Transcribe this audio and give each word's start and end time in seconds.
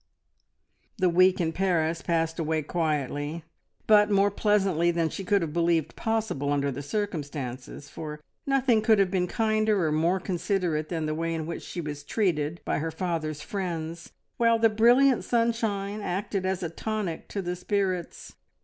The 0.97 1.09
week 1.09 1.39
in 1.39 1.53
Paris 1.53 2.01
passed 2.01 2.39
away 2.39 2.63
quietly, 2.63 3.43
but 3.85 4.09
more 4.09 4.31
pleasantly 4.31 4.89
than 4.89 5.09
she 5.09 5.23
could 5.23 5.43
have 5.43 5.53
believed 5.53 5.95
possible 5.95 6.51
under 6.51 6.71
the 6.71 6.81
circumstances; 6.81 7.87
for 7.87 8.19
nothing 8.47 8.81
could 8.81 8.97
have 8.97 9.11
been 9.11 9.27
kinder 9.27 9.85
or 9.85 9.91
more 9.91 10.19
considerate 10.19 10.89
than 10.89 11.05
the 11.05 11.13
way 11.13 11.35
in 11.35 11.45
which 11.45 11.61
she 11.61 11.81
was 11.81 12.03
treated 12.03 12.61
by 12.65 12.79
her 12.79 12.89
father's 12.89 13.43
friends, 13.43 14.11
while 14.37 14.57
the 14.57 14.69
brilliant 14.69 15.23
sunshine 15.23 16.01
acted 16.01 16.47
as 16.47 16.63
a 16.63 16.69
tonic 16.69 17.27
to 17.27 17.43
the 17.43 17.55
spirits. 17.55 18.33